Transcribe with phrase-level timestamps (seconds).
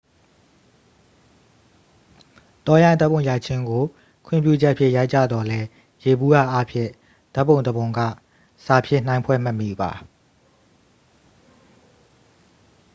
[2.65, 3.83] တောရိုင်းဓာတ်ပုံရိုက်ခြင်းကို
[4.25, 5.67] ခွင့်ပြုချက်ဖြင့် ရိုက်ကြသော်လည်း
[6.03, 6.89] ယေဘုယျ အားဖြင့်
[7.33, 7.99] ဓာတ်ပုံတစ်ပုံက
[8.65, 9.91] စာဖြင့် နှိုင်းဖွဲ့မမှီပါ